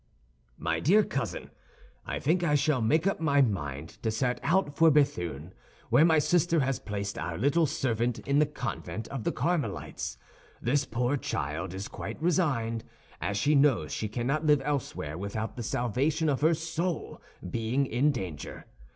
[0.57, 1.51] "MY DEAR COUSIN,
[2.07, 5.51] I think I shall make up my mind to set out for Béthune,
[5.91, 10.17] where my sister has placed our little servant in the convent of the Carmelites;
[10.59, 12.83] this poor child is quite resigned,
[13.21, 18.11] as she knows she cannot live elsewhere without the salvation of her soul being in
[18.11, 18.65] danger.